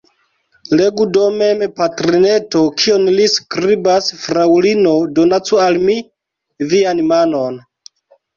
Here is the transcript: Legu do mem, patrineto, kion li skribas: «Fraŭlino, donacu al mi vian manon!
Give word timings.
Legu 0.77 1.03
do 1.17 1.25
mem, 1.41 1.59
patrineto, 1.81 2.61
kion 2.83 3.05
li 3.19 3.27
skribas: 3.33 4.09
«Fraŭlino, 4.23 4.95
donacu 5.21 5.61
al 5.67 5.79
mi 5.91 5.99
vian 6.75 7.05
manon! 7.13 7.63